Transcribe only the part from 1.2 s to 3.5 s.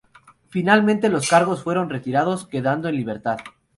cargos fueron retirados, quedando en libertad.